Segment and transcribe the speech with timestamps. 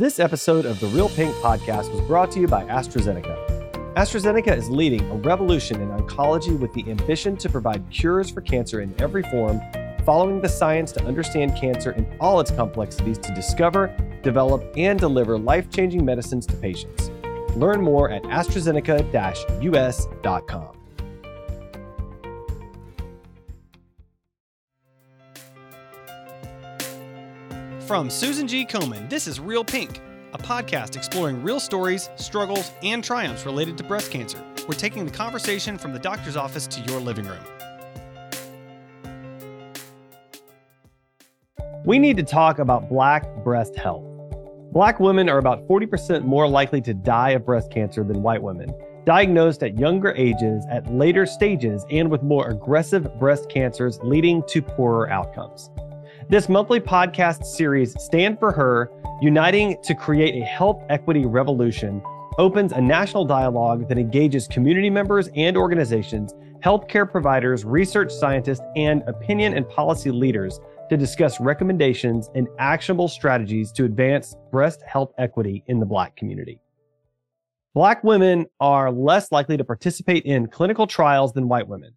[0.00, 3.92] This episode of the Real Pink podcast was brought to you by AstraZeneca.
[3.96, 8.80] AstraZeneca is leading a revolution in oncology with the ambition to provide cures for cancer
[8.80, 9.60] in every form,
[10.06, 15.38] following the science to understand cancer in all its complexities to discover, develop, and deliver
[15.38, 17.10] life changing medicines to patients.
[17.54, 19.12] Learn more at AstraZeneca
[19.60, 20.79] US.com.
[27.90, 28.64] From Susan G.
[28.64, 30.00] Komen, this is Real Pink,
[30.32, 34.40] a podcast exploring real stories, struggles, and triumphs related to breast cancer.
[34.68, 37.42] We're taking the conversation from the doctor's office to your living room.
[41.84, 44.04] We need to talk about Black breast health.
[44.70, 48.72] Black women are about 40% more likely to die of breast cancer than white women,
[49.04, 54.62] diagnosed at younger ages, at later stages, and with more aggressive breast cancers, leading to
[54.62, 55.70] poorer outcomes.
[56.30, 58.88] This monthly podcast series, Stand for Her,
[59.20, 62.00] uniting to create a health equity revolution,
[62.38, 66.32] opens a national dialogue that engages community members and organizations,
[66.64, 73.72] healthcare providers, research scientists, and opinion and policy leaders to discuss recommendations and actionable strategies
[73.72, 76.60] to advance breast health equity in the Black community.
[77.74, 81.92] Black women are less likely to participate in clinical trials than white women.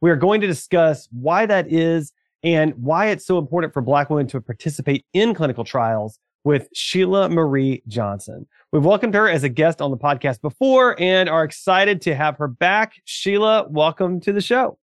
[0.00, 2.12] We are going to discuss why that is
[2.44, 7.30] and why it's so important for Black women to participate in clinical trials with Sheila
[7.30, 8.46] Marie Johnson.
[8.70, 12.36] We've welcomed her as a guest on the podcast before and are excited to have
[12.36, 13.00] her back.
[13.06, 14.78] Sheila, welcome to the show.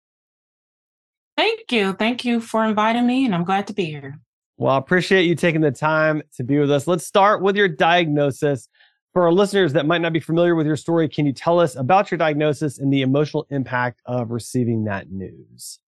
[1.35, 1.93] Thank you.
[1.93, 4.19] Thank you for inviting me, and I'm glad to be here.
[4.57, 6.87] Well, I appreciate you taking the time to be with us.
[6.87, 8.67] Let's start with your diagnosis.
[9.13, 11.75] For our listeners that might not be familiar with your story, can you tell us
[11.75, 15.79] about your diagnosis and the emotional impact of receiving that news?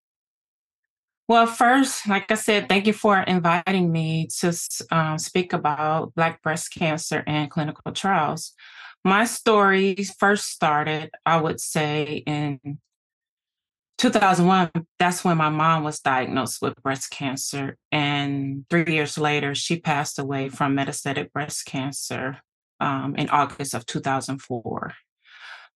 [1.31, 4.53] Well, first, like I said, thank you for inviting me to
[4.91, 8.51] uh, speak about Black breast cancer and clinical trials.
[9.05, 12.79] My story first started, I would say, in
[13.97, 14.71] 2001.
[14.99, 17.77] That's when my mom was diagnosed with breast cancer.
[17.93, 22.41] And three years later, she passed away from metastatic breast cancer
[22.81, 24.95] um, in August of 2004.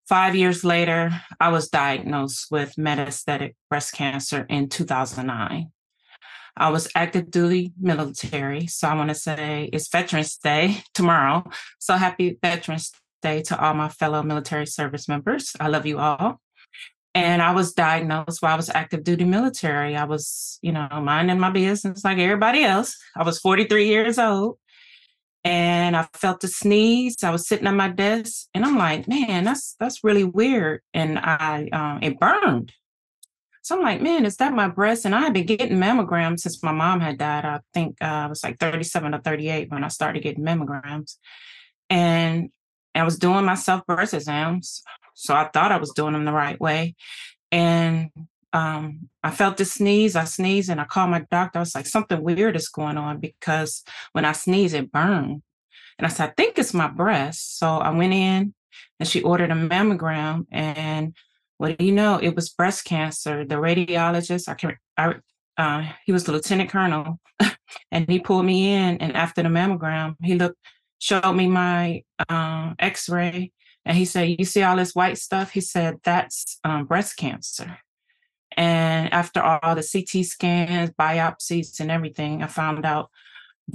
[0.07, 5.71] Five years later, I was diagnosed with metastatic breast cancer in 2009.
[6.57, 8.67] I was active duty military.
[8.67, 11.49] So I want to say it's Veterans Day tomorrow.
[11.79, 12.91] So happy Veterans
[13.23, 15.53] Day to all my fellow military service members.
[15.59, 16.39] I love you all.
[17.15, 19.95] And I was diagnosed while I was active duty military.
[19.95, 22.95] I was, you know, minding my business like everybody else.
[23.15, 24.59] I was 43 years old
[25.45, 27.23] and I felt a sneeze.
[27.23, 30.81] I was sitting at my desk, and I'm like, man, that's that's really weird.
[30.93, 32.73] And I um, it burned.
[33.61, 35.05] So I'm like, man, is that my breast?
[35.05, 37.45] And I had been getting mammograms since my mom had died.
[37.45, 41.17] I think uh, I was like 37 or 38 when I started getting mammograms,
[41.91, 42.49] and
[42.95, 44.81] I was doing my self breast exams.
[45.13, 46.95] So I thought I was doing them the right way,
[47.51, 48.09] and
[48.55, 50.15] um, I felt the sneeze.
[50.15, 51.59] I sneezed and I called my doctor.
[51.59, 53.83] I was like, something weird is going on because
[54.13, 55.43] when I sneeze, it burned.
[55.99, 57.59] And I said, I think it's my breast.
[57.59, 58.53] So I went in
[58.97, 60.45] and she ordered a mammogram.
[60.53, 61.13] And
[61.57, 62.17] what do you know?
[62.17, 63.43] It was breast cancer.
[63.43, 65.15] The radiologist, I can, I,
[65.57, 67.19] uh, he was the lieutenant colonel,
[67.91, 68.97] and he pulled me in.
[68.97, 70.59] And after the mammogram, he looked,
[70.99, 73.51] showed me my uh, X-ray,
[73.85, 77.77] and he said, "You see all this white stuff?" He said, "That's um, breast cancer."
[78.55, 83.09] And after all the CT scans, biopsies, and everything, I found out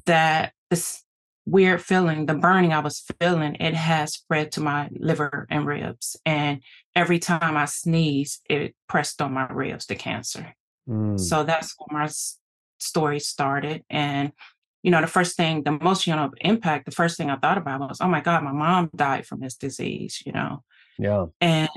[0.07, 1.05] that this
[1.47, 6.17] weird feeling, the burning I was feeling, it has spread to my liver and ribs.
[6.25, 6.63] And
[6.95, 10.55] every time I sneeze, it pressed on my ribs, the cancer.
[10.89, 11.19] Mm.
[11.19, 12.11] So that's where my
[12.79, 13.85] story started.
[13.91, 14.33] And,
[14.83, 18.01] you know, the first thing, the emotional impact, the first thing I thought about was,
[18.01, 20.63] oh my God, my mom died from this disease, you know?
[20.99, 21.27] Yeah.
[21.41, 21.69] And,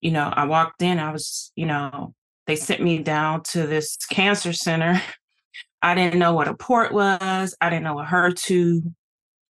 [0.00, 2.14] you know, I walked in, I was, you know,
[2.46, 5.00] they sent me down to this cancer center.
[5.82, 7.54] I didn't know what a port was.
[7.60, 8.92] I didn't know what HER2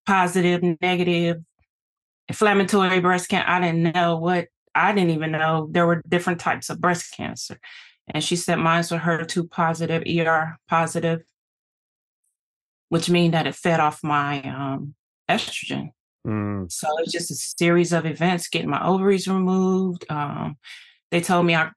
[0.05, 1.37] positive, negative,
[2.27, 3.49] inflammatory breast cancer.
[3.49, 7.59] I didn't know what, I didn't even know there were different types of breast cancer.
[8.07, 11.21] And she said mine was HER2 positive, ER positive,
[12.89, 14.93] which means that it fed off my um,
[15.29, 15.91] estrogen.
[16.27, 16.71] Mm.
[16.71, 20.05] So it was just a series of events getting my ovaries removed.
[20.09, 20.57] Um,
[21.11, 21.71] they told me I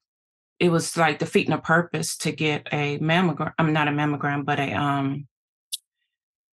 [0.59, 3.53] it was like defeating a purpose to get a mammogram.
[3.59, 5.27] I'm not a mammogram, but a um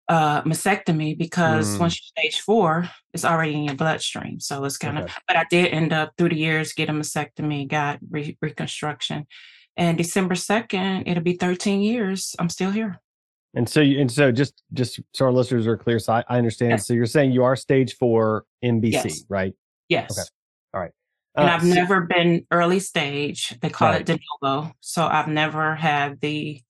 [0.09, 1.79] uh mastectomy because mm.
[1.79, 4.39] once you're stage four, it's already in your bloodstream.
[4.39, 5.05] So it's kind of.
[5.05, 5.13] Okay.
[5.27, 9.25] But I did end up through the years get a mastectomy, got re- reconstruction,
[9.77, 12.35] and December second, it'll be 13 years.
[12.39, 12.99] I'm still here.
[13.55, 16.37] And so, you, and so, just just so our listeners are clear, so I, I
[16.37, 16.71] understand.
[16.71, 16.87] Yes.
[16.87, 19.25] So you're saying you are stage four MBC, Yes.
[19.29, 19.53] right?
[19.89, 20.17] Yes.
[20.17, 20.27] Okay.
[21.35, 23.55] And Uh, I've so- never been early stage.
[23.61, 24.01] They call Right.
[24.01, 24.73] it de novo.
[24.81, 26.61] So I've never had the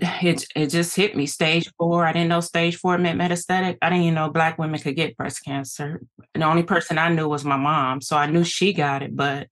[0.00, 2.06] it it just hit me stage four.
[2.06, 3.78] I didn't know stage four meant metastatic.
[3.82, 6.00] I didn't even know black women could get breast cancer.
[6.34, 8.00] And the only person I knew was my mom.
[8.00, 9.16] So I knew she got it.
[9.16, 9.48] But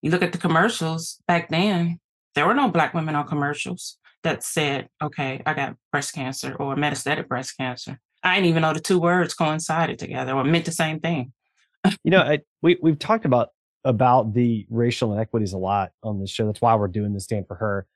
[0.00, 1.98] you look at the commercials back then,
[2.36, 6.76] there were no black women on commercials that said, okay, I got breast cancer or
[6.76, 7.98] metastatic breast cancer.
[8.22, 11.32] I didn't even know the two words coincided together or meant the same thing.
[12.04, 13.50] You know, I, we we've talked about
[13.84, 16.46] about the racial inequities a lot on this show.
[16.46, 17.86] That's why we're doing the stand for her.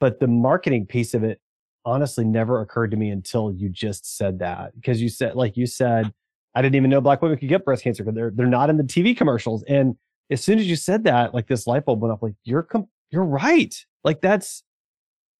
[0.00, 1.40] But the marketing piece of it
[1.84, 5.66] honestly never occurred to me until you just said that because you said, like you
[5.66, 6.12] said,
[6.54, 8.76] I didn't even know black women could get breast cancer because they're they're not in
[8.76, 9.62] the TV commercials.
[9.64, 9.96] And
[10.30, 12.22] as soon as you said that, like this light bulb went off.
[12.22, 13.74] Like you're com- you're right.
[14.02, 14.62] Like that's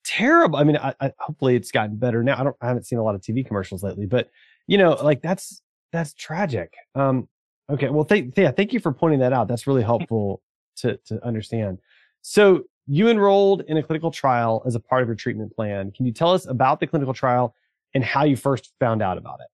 [0.04, 0.58] terrible.
[0.58, 2.38] I mean, I, I hopefully it's gotten better now.
[2.38, 2.56] I don't.
[2.60, 4.30] I haven't seen a lot of TV commercials lately, but
[4.66, 5.62] you know, like that's
[5.92, 6.74] that's tragic.
[6.94, 7.28] Um,
[7.70, 7.88] okay.
[7.88, 9.48] Well, thank yeah, thank you for pointing that out.
[9.48, 10.42] That's really helpful
[10.76, 11.78] to to understand.
[12.22, 15.90] So you enrolled in a clinical trial as a part of your treatment plan.
[15.92, 17.54] Can you tell us about the clinical trial
[17.94, 19.46] and how you first found out about it?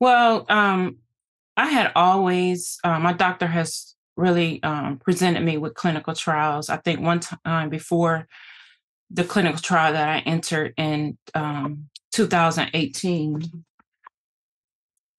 [0.00, 0.98] Well, um,
[1.56, 6.68] I had always, uh, my doctor has really um, presented me with clinical trials.
[6.68, 8.26] I think one time before
[9.10, 13.64] the clinical trial that I entered in um, 2018,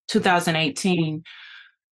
[0.08, 1.24] 2018,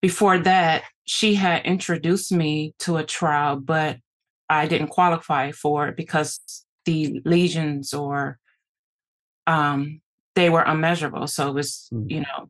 [0.04, 4.00] before that, she had introduced me to a trial, but
[4.50, 6.42] I didn't qualify for it because
[6.84, 8.38] the lesions or
[9.48, 10.02] um,
[10.36, 11.28] they were unmeasurable.
[11.28, 12.12] So it was, Mm.
[12.12, 12.50] you know,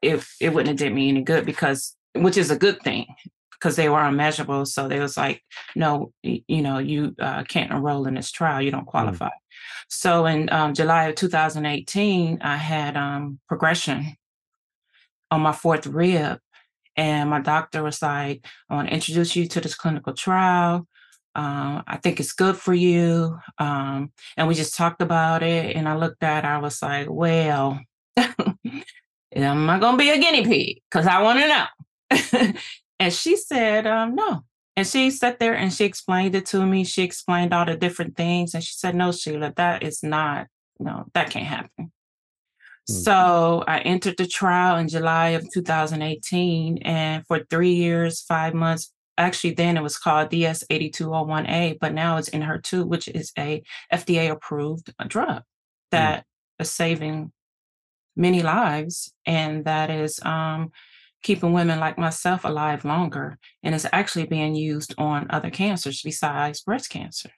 [0.00, 3.06] if it wouldn't have did me any good because which is a good thing
[3.50, 4.64] because they were unmeasurable.
[4.64, 5.42] So they was like
[5.74, 8.62] no you know you uh, can't enroll in this trial.
[8.62, 9.30] You don't qualify.
[9.88, 14.16] So in um, july of 2018 i had um, progression
[15.30, 16.38] on my fourth rib
[16.96, 20.86] and my doctor was like i want to introduce you to this clinical trial
[21.34, 25.88] um, i think it's good for you um, and we just talked about it and
[25.88, 27.78] i looked at i was like well
[29.36, 30.82] am I gonna be a guinea pig?
[30.90, 32.52] Because I want to know.
[33.00, 34.44] and she said, um, no.
[34.76, 36.84] And she sat there and she explained it to me.
[36.84, 38.54] She explained all the different things.
[38.54, 41.92] And she said, no, Sheila, that is not, no, that can't happen.
[42.88, 42.94] Hmm.
[42.94, 46.78] So I entered the trial in July of 2018.
[46.78, 52.30] And for three years, five months, actually then it was called DS8201A, but now it's
[52.30, 53.62] Enhertu, which is a
[53.92, 55.42] FDA approved drug
[55.90, 56.24] that
[56.58, 57.32] is saving
[58.16, 60.70] many lives and that is um,
[61.22, 66.62] keeping women like myself alive longer and it's actually being used on other cancers besides
[66.62, 67.30] breast cancer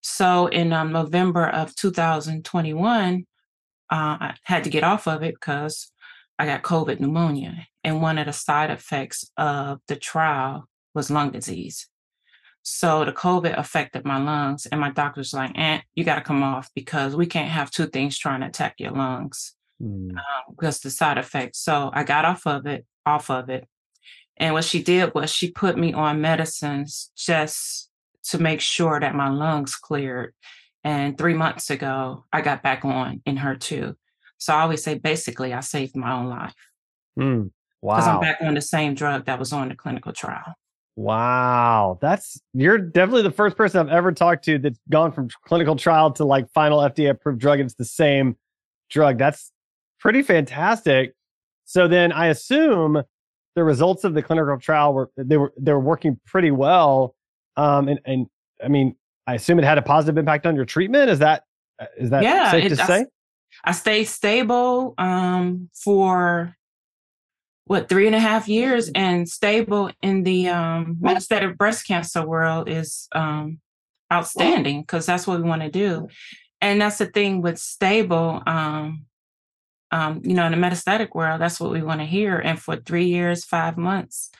[0.00, 3.26] so in um, november of 2021
[3.90, 5.92] uh, i had to get off of it because
[6.38, 11.30] i got covid pneumonia and one of the side effects of the trial was lung
[11.30, 11.88] disease
[12.62, 16.20] so the covid affected my lungs and my doctor was like eh, you got to
[16.20, 20.10] come off because we can't have two things trying to attack your lungs Hmm.
[20.10, 21.58] um, because the side effects.
[21.58, 23.66] So I got off of it, off of it.
[24.36, 27.90] And what she did was she put me on medicines just
[28.24, 30.34] to make sure that my lungs cleared.
[30.84, 33.94] And three months ago, I got back on Enhertu.
[34.38, 36.54] So I always say basically I saved my own life
[37.18, 37.48] Hmm.
[37.82, 40.54] because I'm back on the same drug that was on the clinical trial.
[40.96, 41.98] Wow.
[42.00, 46.10] That's you're definitely the first person I've ever talked to that's gone from clinical trial
[46.12, 47.58] to like final FDA approved drug.
[47.60, 48.36] and It's the same
[48.90, 49.18] drug.
[49.18, 49.50] That's
[49.98, 51.14] pretty fantastic.
[51.64, 53.02] So then I assume
[53.54, 57.14] the results of the clinical trial were they were they were working pretty well.
[57.56, 58.26] Um and, and
[58.62, 58.96] I mean,
[59.30, 61.08] I assume it had a positive impact on your treatment.
[61.08, 61.44] Is that
[61.96, 63.06] is that Yeah, safe it- to I say?
[63.64, 66.56] I stayed stable um, for
[67.64, 72.68] what three and a half years, and stable in the um, metastatic breast cancer world
[72.68, 73.60] is um,
[74.12, 76.08] outstanding because that's what we want to do,
[76.60, 78.42] and that's the thing with stable.
[78.46, 79.06] Um,
[79.92, 82.38] um, you know, in the metastatic world, that's what we want to hear.
[82.38, 84.30] And for three years, five months,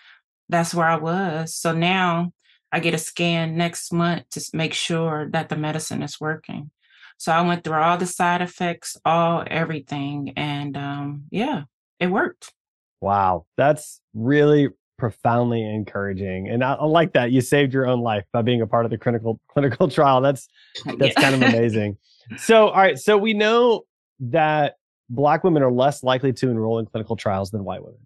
[0.48, 1.54] that's where I was.
[1.54, 2.32] So now
[2.72, 6.70] I get a scan next month to make sure that the medicine is working.
[7.18, 11.64] So I went through all the side effects, all everything, and um, yeah,
[11.98, 12.52] it worked.
[13.00, 18.24] Wow, that's really profoundly encouraging, and I, I like that you saved your own life
[18.32, 20.20] by being a part of the clinical clinical trial.
[20.20, 20.48] That's
[20.98, 21.20] that's Yeah.
[21.20, 21.96] kind of amazing.
[22.36, 23.82] So, all right, so we know
[24.20, 24.74] that
[25.08, 27.98] Black women are less likely to enroll in clinical trials than white women.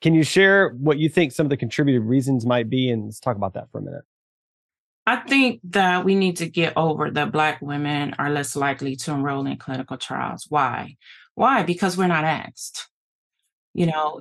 [0.00, 3.20] Can you share what you think some of the contributed reasons might be, and let's
[3.20, 4.04] talk about that for a minute.
[5.06, 9.12] I think that we need to get over that Black women are less likely to
[9.12, 10.46] enroll in clinical trials.
[10.50, 10.96] Why?
[11.34, 11.62] Why?
[11.62, 12.88] Because we're not asked.
[13.72, 14.20] You know,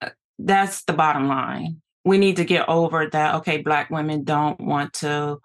[0.00, 1.82] uh, that's the bottom line.
[2.04, 5.40] We need to get over that, okay, Black women don't want to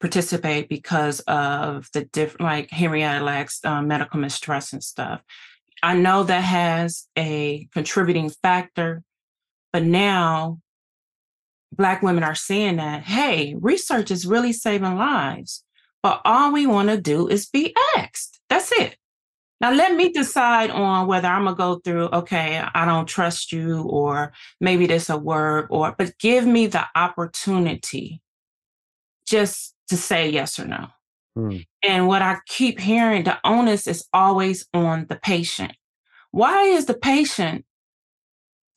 [0.00, 5.20] participate because of the different, like Henrietta Lacks uh, medical mistrust and stuff.
[5.82, 9.02] I know that has a contributing factor,
[9.72, 10.60] but now
[11.72, 15.64] Black women are saying that, hey, research is really saving lives,
[16.02, 18.40] but all we want to do is be asked.
[18.48, 18.96] That's it.
[19.60, 23.52] Now, let me decide on whether I'm going to go through, okay, I don't trust
[23.52, 28.20] you, or maybe this a word, or, but give me the opportunity
[29.24, 30.88] just to say yes or no.
[31.34, 31.58] Hmm.
[31.82, 35.72] And what I keep hearing, the onus is always on the patient.
[36.30, 37.64] Why is the patient,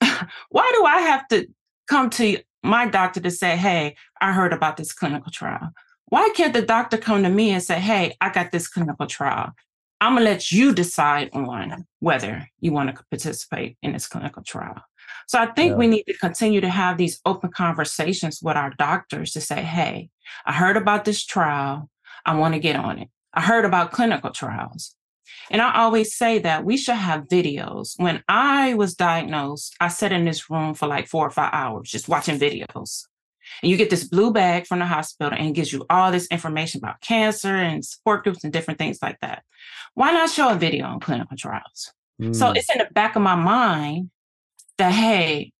[0.00, 1.46] why do I have to
[1.86, 5.70] come to my doctor to say, hey, I heard about this clinical trial.
[6.06, 9.52] Why can't the doctor come to me and say, hey, I got this clinical trial?
[10.00, 14.42] I'm going to let you decide on whether you want to participate in this clinical
[14.42, 14.82] trial.
[15.26, 15.76] So I think yeah.
[15.76, 20.10] we need to continue to have these open conversations with our doctors to say, hey,
[20.44, 21.88] I heard about this trial.
[22.26, 23.08] I want to get on it.
[23.32, 24.94] I heard about clinical trials.
[25.50, 27.98] And I always say that we should have videos.
[27.98, 31.90] When I was diagnosed, I sat in this room for like four or five hours
[31.90, 33.04] just watching videos.
[33.62, 36.78] And you get this blue bag from the hospital and gives you all this information
[36.78, 39.44] about cancer and support groups and different things like that.
[39.94, 41.92] Why not show a video on clinical trials?
[42.20, 42.34] Mm.
[42.34, 44.10] So it's in the back of my mind
[44.78, 45.52] that, hey,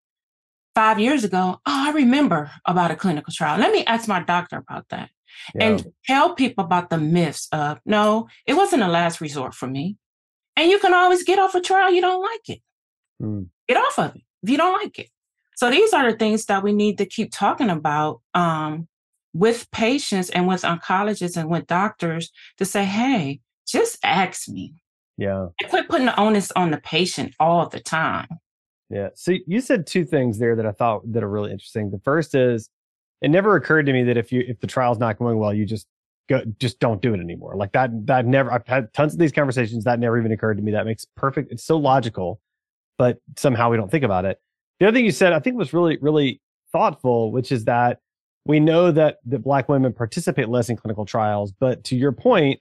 [0.75, 3.61] five years ago, oh, I remember about a clinical trial.
[3.61, 5.11] Let me ask my doctor about that
[5.55, 5.65] yeah.
[5.65, 9.97] and tell people about the myths of no, it wasn't a last resort for me.
[10.57, 12.63] And you can always get off a trial you don't like it.
[13.23, 13.49] Mm.
[13.69, 15.09] Get off of it if you don't like it.
[15.57, 18.89] So these are the things that we need to keep talking about um,
[19.33, 24.75] with patients and with oncologists and with doctors to say, hey, just ask me.
[25.19, 25.47] Yeah.
[25.61, 28.29] And quit putting the onus on the patient all the time.
[28.91, 29.09] Yeah.
[29.15, 31.91] So you said two things there that I thought that are really interesting.
[31.91, 32.69] The first is
[33.21, 35.65] it never occurred to me that if you if the trial's not going well, you
[35.65, 35.87] just
[36.29, 37.57] go just don't do it anymore.
[37.57, 40.63] Like that that never I've had tons of these conversations that never even occurred to
[40.63, 40.73] me.
[40.73, 42.41] That makes perfect it's so logical,
[42.99, 44.41] but somehow we don't think about it.
[44.81, 46.41] The other thing you said I think was really really
[46.73, 48.01] thoughtful, which is that
[48.45, 52.61] we know that that black women participate less in clinical trials, but to your point,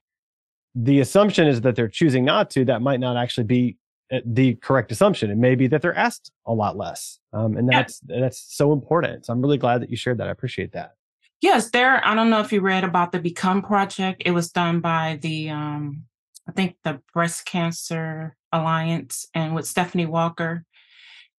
[0.73, 2.65] the assumption is that they're choosing not to.
[2.65, 3.77] That might not actually be
[4.25, 5.31] the correct assumption.
[5.31, 8.21] It may be that they're asked a lot less, um, and that's yeah.
[8.21, 9.25] that's so important.
[9.25, 10.27] So I'm really glad that you shared that.
[10.27, 10.93] I appreciate that.
[11.41, 12.05] Yes, there.
[12.05, 14.23] I don't know if you read about the Become Project.
[14.25, 16.03] It was done by the, um,
[16.47, 20.65] I think, the Breast Cancer Alliance and with Stephanie Walker,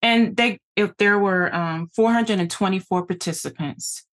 [0.03, 4.07] and they, if there were um, 424 participants,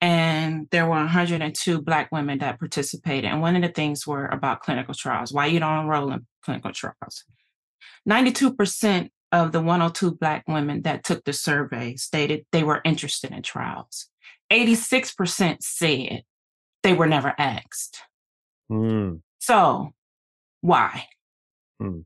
[0.00, 3.30] and there were 102 Black women that participated.
[3.30, 5.32] And one of the things were about clinical trials.
[5.32, 7.24] Why you don't enroll in clinical trials?
[8.08, 13.42] 92% of the 102 Black women that took the survey stated they were interested in
[13.42, 14.08] trials.
[14.50, 16.22] 86% said
[16.82, 18.00] they were never asked.
[18.70, 19.20] Mm.
[19.38, 19.90] So
[20.60, 21.06] why?
[21.80, 22.04] Mm.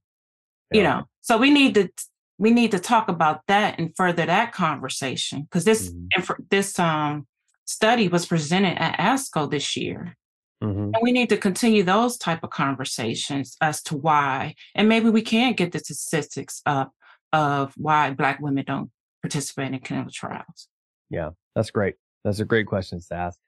[0.72, 0.76] Yeah.
[0.76, 1.88] You know, so we need to
[2.36, 6.48] we need to talk about that and further that conversation because this mm.
[6.50, 7.26] this um
[7.64, 10.16] study was presented at ASCO this year.
[10.64, 10.94] Mm-hmm.
[10.94, 15.22] And we need to continue those type of conversations as to why, and maybe we
[15.22, 16.92] can't get the statistics up
[17.32, 18.90] of why Black women don't
[19.22, 20.68] participate in clinical trials.
[21.10, 21.96] Yeah, that's great.
[22.24, 23.38] That's a great question to ask.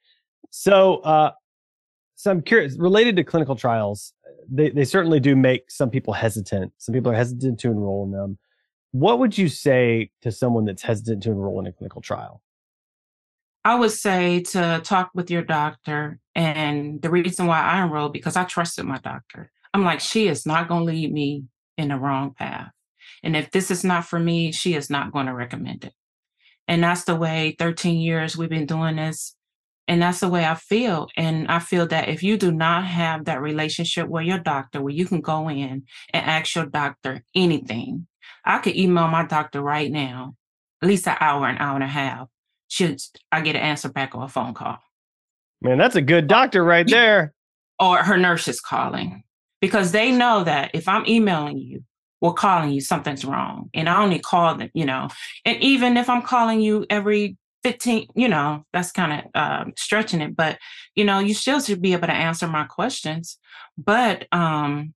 [0.50, 1.32] So, uh,
[2.16, 4.12] so I'm curious, related to clinical trials,
[4.50, 6.72] they, they certainly do make some people hesitant.
[6.78, 8.38] Some people are hesitant to enroll in them.
[8.92, 12.42] What would you say to someone that's hesitant to enroll in a clinical trial?
[13.66, 16.20] I would say to talk with your doctor.
[16.36, 19.50] And the reason why I enrolled, because I trusted my doctor.
[19.74, 21.46] I'm like, she is not going to lead me
[21.76, 22.70] in the wrong path.
[23.24, 25.94] And if this is not for me, she is not going to recommend it.
[26.68, 29.34] And that's the way 13 years we've been doing this.
[29.88, 31.08] And that's the way I feel.
[31.16, 34.94] And I feel that if you do not have that relationship with your doctor where
[34.94, 35.82] you can go in
[36.12, 38.06] and ask your doctor anything,
[38.44, 40.36] I could email my doctor right now,
[40.80, 42.28] at least an hour, an hour and a half,
[42.68, 43.00] should
[43.32, 44.78] I get an answer back or a phone call.
[45.60, 47.32] Man, that's a good doctor right there.
[47.78, 49.24] Or her nurse is calling
[49.60, 51.84] because they know that if I'm emailing you
[52.20, 53.70] or calling you, something's wrong.
[53.74, 55.08] And I only call them, you know,
[55.44, 60.20] and even if I'm calling you every 15, you know, that's kind of um, stretching
[60.20, 60.58] it, but,
[60.94, 63.38] you know, you still should be able to answer my questions.
[63.76, 64.94] But um,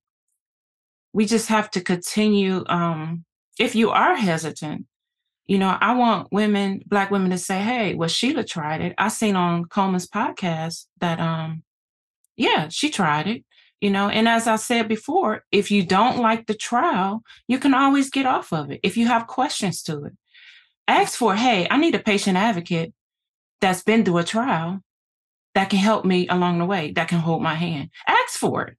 [1.13, 2.63] we just have to continue.
[2.67, 3.25] Um,
[3.59, 4.85] if you are hesitant,
[5.51, 8.95] you know, I want women, black women to say, hey, well, Sheila tried it.
[8.97, 11.63] I seen on Komen's podcast that um,
[12.37, 13.43] yeah, she tried it.
[13.81, 17.73] You know, and as I said before, if you don't like the trial, you can
[17.73, 18.79] always get off of it.
[18.81, 20.13] If you have questions to it,
[20.87, 22.93] ask for, hey, I need a patient advocate
[23.59, 24.79] that's been through a trial
[25.53, 27.89] that can help me along the way, that can hold my hand.
[28.07, 28.77] Ask for it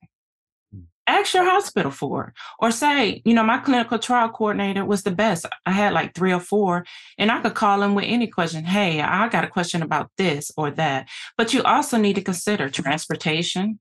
[1.19, 5.11] ask your hospital for it or say you know my clinical trial coordinator was the
[5.11, 5.47] best.
[5.67, 6.85] I had like three or four
[7.19, 8.65] and i could call them with any question.
[8.65, 11.09] Hey i got a question about this or that.
[11.37, 13.81] But you also need to consider transportation.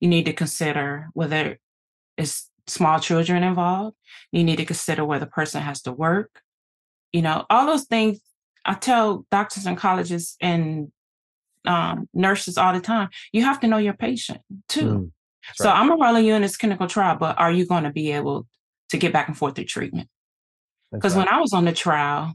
[0.00, 1.58] You need to consider whether
[2.16, 3.96] it's small children involved.
[4.32, 6.42] You need to consider whether the person has to work.
[7.12, 8.20] You know all those things
[8.64, 10.90] i tell doctors and colleges and
[11.66, 14.90] um, nurses all the time you have to know your patient too.
[14.90, 15.12] Mm
[15.54, 15.78] so right.
[15.78, 18.46] I'm enrolling you in this clinical trial, but are you going to be able
[18.90, 20.08] to get back and forth through treatment?
[20.92, 21.26] Because right.
[21.26, 22.34] when I was on the trial,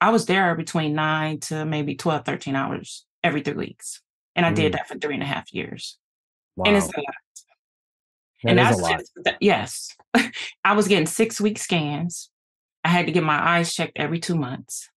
[0.00, 4.00] I was there between nine to maybe 12, 13 hours every three weeks.
[4.36, 4.56] And I mm.
[4.56, 5.98] did that for three and a half years.
[6.56, 6.64] Wow.
[6.66, 7.06] And it's a lot.
[8.44, 9.96] That and that's just, yes.
[10.64, 12.30] I was getting six week scans.
[12.84, 14.88] I had to get my eyes checked every two months.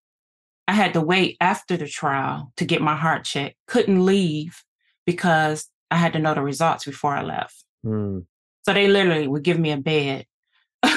[0.67, 3.55] I had to wait after the trial to get my heart checked.
[3.67, 4.63] Couldn't leave
[5.05, 7.63] because I had to know the results before I left.
[7.85, 8.25] Mm.
[8.63, 10.25] So they literally would give me a bed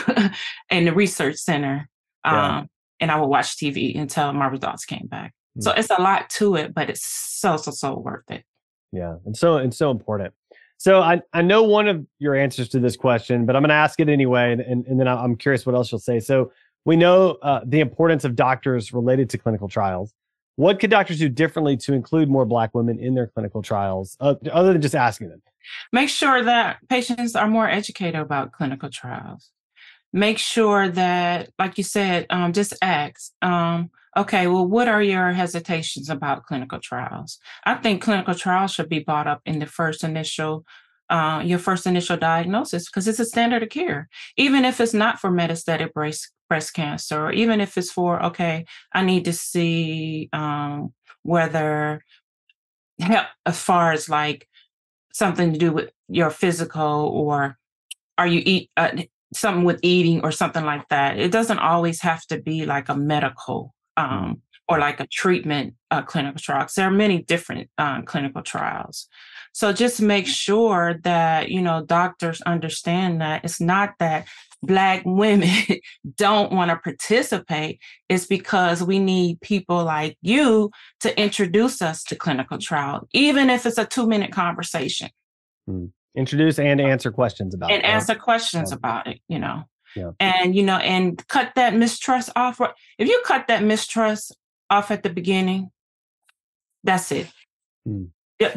[0.70, 1.88] in the research center.
[2.24, 2.58] Yeah.
[2.58, 2.68] Um,
[3.00, 5.34] and I would watch TV until my results came back.
[5.58, 5.64] Mm.
[5.64, 8.44] So it's a lot to it, but it's so, so, so worth it.
[8.92, 9.16] Yeah.
[9.26, 10.32] And so, and so important.
[10.78, 13.74] So I, I know one of your answers to this question, but I'm going to
[13.74, 14.52] ask it anyway.
[14.52, 16.20] And, and, and then I'm curious what else you'll say.
[16.20, 16.52] So
[16.84, 20.12] we know uh, the importance of doctors related to clinical trials.
[20.56, 24.34] What could doctors do differently to include more Black women in their clinical trials, uh,
[24.52, 25.42] other than just asking them?
[25.92, 29.50] Make sure that patients are more educated about clinical trials.
[30.12, 35.32] Make sure that, like you said, um, just ask, um, okay, well, what are your
[35.32, 37.40] hesitations about clinical trials?
[37.64, 40.64] I think clinical trials should be brought up in the first initial
[41.10, 45.20] uh, your first initial diagnosis because it's a standard of care, even if it's not
[45.20, 50.28] for metastatic breast breast cancer, or even if it's for okay, I need to see
[50.32, 52.02] um, whether
[53.00, 54.48] help as far as like
[55.12, 57.56] something to do with your physical or
[58.18, 58.90] are you eat uh,
[59.34, 61.18] something with eating or something like that.
[61.18, 64.04] It doesn't always have to be like a medical mm.
[64.04, 66.66] um, or like a treatment uh, clinical trial.
[66.74, 69.08] There are many different uh, clinical trials.
[69.52, 74.26] So just make sure that, you know, doctors understand that it's not that
[74.66, 75.48] Black women
[76.16, 77.80] don't want to participate.
[78.08, 83.66] It's because we need people like you to introduce us to clinical trial, even if
[83.66, 85.10] it's a two minute conversation.
[85.66, 85.86] Hmm.
[86.16, 87.84] Introduce and answer questions about and it.
[87.84, 88.76] And answer questions yeah.
[88.76, 89.64] about it, you know.
[89.96, 90.12] Yeah.
[90.20, 92.60] And you know, and cut that mistrust off.
[92.98, 94.36] If you cut that mistrust
[94.70, 95.70] off at the beginning,
[96.82, 97.28] that's it.
[97.84, 98.04] Hmm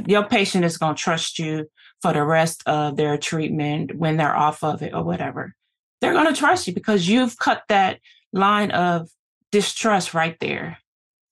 [0.06, 1.70] your patient is going to trust you
[2.02, 5.56] for the rest of their treatment when they're off of it or whatever.
[6.02, 8.00] They're going to trust you because you've cut that
[8.34, 9.10] line of
[9.52, 10.78] distrust right there.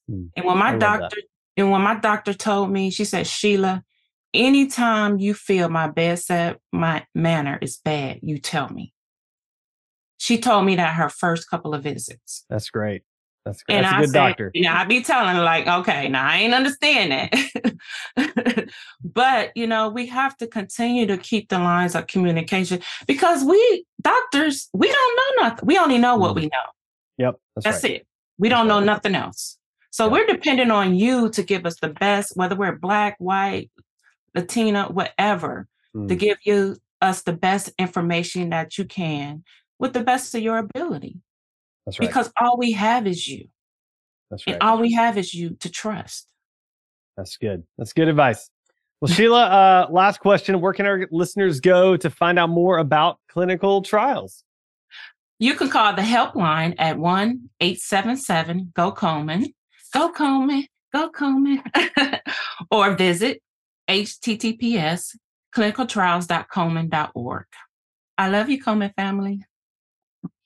[0.09, 0.25] Hmm.
[0.35, 1.17] And when my doctor
[1.57, 3.83] and when my doctor told me, she said, Sheila,
[4.33, 8.93] anytime you feel my bedside my manner is bad, you tell me.
[10.17, 12.45] She told me that her first couple of visits.
[12.49, 13.03] That's great.
[13.45, 14.51] That's, and that's a good say, doctor.
[14.55, 17.29] You know, I be telling like, okay, now I ain't understand
[18.15, 18.69] that.
[19.03, 23.85] but you know, we have to continue to keep the lines of communication because we
[24.01, 25.65] doctors, we don't know nothing.
[25.65, 26.35] We only know what mm.
[26.35, 26.49] we know.
[27.19, 27.39] Yep.
[27.55, 27.93] That's, that's right.
[27.93, 28.07] it.
[28.39, 29.57] We don't know nothing else.
[29.91, 33.69] So we're dependent on you to give us the best, whether we're black, white,
[34.33, 36.07] Latina, whatever, mm.
[36.07, 39.43] to give you us the best information that you can
[39.77, 41.19] with the best of your ability.
[41.85, 42.07] That's right.
[42.07, 43.47] Because all we have is you.
[44.29, 44.53] That's right.
[44.53, 46.27] And all we have is you to trust.
[47.17, 47.63] That's good.
[47.77, 48.49] That's good advice.
[49.01, 50.59] Well, Sheila, uh, last question.
[50.61, 54.43] Where can our listeners go to find out more about clinical trials?
[55.37, 59.53] You can call the helpline at 1 877 GO Komen.
[59.93, 61.61] Go Komen, go Komen.
[62.71, 63.41] or visit
[63.87, 65.15] https
[65.55, 67.45] clinicaltrials.komen.org.
[68.17, 69.43] I love you, Komen family.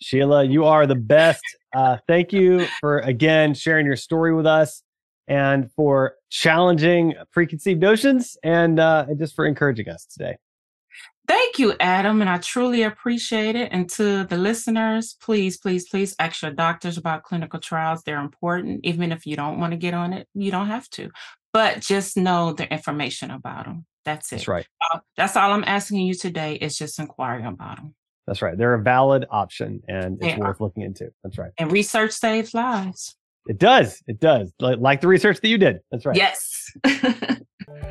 [0.01, 1.41] Sheila, you are the best.
[1.75, 4.83] Uh, thank you for again sharing your story with us
[5.27, 10.37] and for challenging preconceived notions and, uh, and just for encouraging us today.
[11.27, 13.69] Thank you, Adam, and I truly appreciate it.
[13.71, 18.01] And to the listeners, please, please, please ask your doctors about clinical trials.
[18.01, 18.79] They're important.
[18.83, 21.11] Even if you don't want to get on it, you don't have to.
[21.53, 23.85] But just know the information about them.
[24.05, 24.37] That's it.
[24.37, 24.65] That's right.
[24.91, 27.93] Uh, that's all I'm asking you today is just inquiring about them.
[28.29, 28.55] That's right.
[28.55, 30.49] They're a valid option and it's They are.
[30.49, 31.11] worth looking into.
[31.23, 31.49] That's right.
[31.57, 33.15] And research saves lives.
[33.47, 34.03] It does.
[34.05, 34.53] It does.
[34.59, 35.79] Like the research that you did.
[35.91, 36.15] That's right.
[36.15, 36.71] Yes.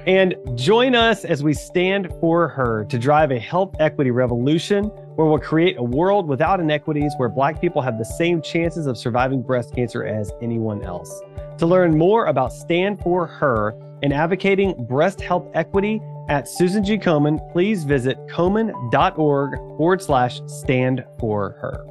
[0.07, 5.27] And join us as we stand for her to drive a health equity revolution where
[5.27, 9.43] we'll create a world without inequities where Black people have the same chances of surviving
[9.43, 11.21] breast cancer as anyone else.
[11.59, 16.99] To learn more about Stand for Her and advocating breast health equity at Susan G.
[16.99, 21.85] Komen, please visit komen.org forward slash stand for her.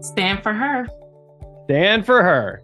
[0.00, 0.86] Stand for her.
[1.64, 2.62] Stand for her.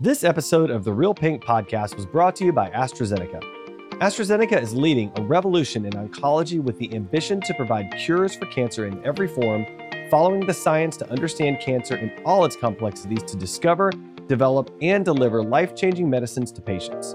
[0.00, 3.42] This episode of the Real Pink podcast was brought to you by AstraZeneca.
[3.98, 8.86] AstraZeneca is leading a revolution in oncology with the ambition to provide cures for cancer
[8.86, 9.66] in every form,
[10.10, 13.92] following the science to understand cancer in all its complexities to discover,
[14.26, 17.14] develop, and deliver life changing medicines to patients.